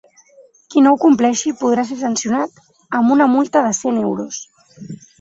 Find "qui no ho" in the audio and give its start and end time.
0.75-0.97